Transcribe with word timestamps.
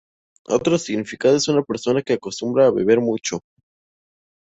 Otro 0.49 0.79
significado 0.79 1.35
es 1.35 1.47
una 1.47 1.61
persona 1.61 2.01
que 2.01 2.13
acostumbra 2.13 2.65
a 2.65 2.71
beber 2.71 2.99
mucho. 2.99 3.41